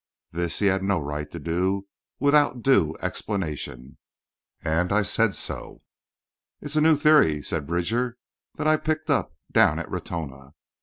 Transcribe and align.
This 0.31 0.57
he 0.57 0.65
had 0.65 0.81
no 0.81 0.99
right 0.99 1.29
to 1.29 1.37
do 1.37 1.85
without 2.19 2.63
due 2.63 2.97
explanation, 3.03 3.99
and 4.63 4.91
I 4.91 5.03
said 5.03 5.35
so. 5.35 5.83
"It's 6.59 6.75
a 6.75 6.81
new 6.81 6.95
theory," 6.95 7.43
said 7.43 7.67
Bridger, 7.67 8.17
"that 8.55 8.65
I 8.65 8.77
picked 8.77 9.11
up 9.11 9.37
down 9.51 9.77
in 9.77 9.85
Ratona. 9.85 10.55